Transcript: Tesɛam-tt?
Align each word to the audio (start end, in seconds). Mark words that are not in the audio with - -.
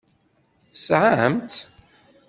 Tesɛam-tt? 0.71 1.57